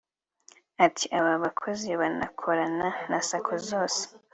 [0.85, 4.01] Ati “Aba bakozi banakorana na Sacco zose